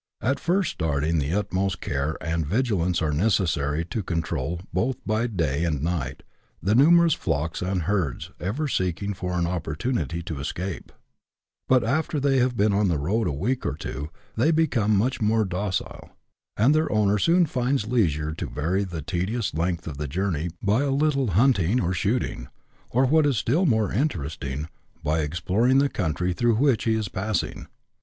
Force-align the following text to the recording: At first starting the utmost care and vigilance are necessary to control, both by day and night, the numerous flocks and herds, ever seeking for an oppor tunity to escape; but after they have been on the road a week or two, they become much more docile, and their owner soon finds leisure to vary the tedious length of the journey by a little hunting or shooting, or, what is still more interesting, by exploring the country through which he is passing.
At 0.21 0.39
first 0.39 0.71
starting 0.71 1.19
the 1.19 1.31
utmost 1.31 1.79
care 1.79 2.17
and 2.21 2.43
vigilance 2.43 3.03
are 3.03 3.13
necessary 3.13 3.85
to 3.85 4.01
control, 4.01 4.61
both 4.73 4.97
by 5.05 5.27
day 5.27 5.63
and 5.63 5.83
night, 5.83 6.23
the 6.59 6.73
numerous 6.73 7.13
flocks 7.13 7.61
and 7.61 7.83
herds, 7.83 8.31
ever 8.39 8.67
seeking 8.67 9.13
for 9.13 9.33
an 9.37 9.45
oppor 9.45 9.75
tunity 9.77 10.25
to 10.25 10.39
escape; 10.39 10.91
but 11.67 11.83
after 11.83 12.19
they 12.19 12.39
have 12.39 12.57
been 12.57 12.73
on 12.73 12.87
the 12.87 12.97
road 12.97 13.27
a 13.27 13.31
week 13.31 13.63
or 13.63 13.75
two, 13.75 14.09
they 14.35 14.49
become 14.49 14.95
much 14.97 15.21
more 15.21 15.45
docile, 15.45 16.09
and 16.57 16.73
their 16.73 16.91
owner 16.91 17.19
soon 17.19 17.45
finds 17.45 17.85
leisure 17.85 18.33
to 18.33 18.47
vary 18.49 18.83
the 18.83 19.03
tedious 19.03 19.53
length 19.53 19.85
of 19.85 19.97
the 19.99 20.07
journey 20.07 20.49
by 20.63 20.81
a 20.81 20.89
little 20.89 21.27
hunting 21.27 21.79
or 21.79 21.93
shooting, 21.93 22.47
or, 22.89 23.05
what 23.05 23.27
is 23.27 23.37
still 23.37 23.67
more 23.67 23.91
interesting, 23.93 24.67
by 25.03 25.19
exploring 25.19 25.77
the 25.77 25.89
country 25.89 26.33
through 26.33 26.55
which 26.55 26.85
he 26.85 26.95
is 26.95 27.07
passing. 27.07 27.67